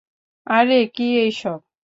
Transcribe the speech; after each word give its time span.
আরে 0.47 0.79
কী 0.95 1.07
এইসব? 1.17 1.59